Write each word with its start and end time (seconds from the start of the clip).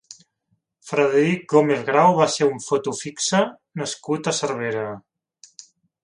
Frederic 0.91 1.43
Gómez 1.53 1.83
Grau 1.89 2.13
va 2.19 2.25
ser 2.35 2.47
un 2.53 2.57
foto 2.67 2.93
fixa 3.01 3.41
nascut 3.81 4.31
a 4.31 4.33
Cervera. 4.39 4.87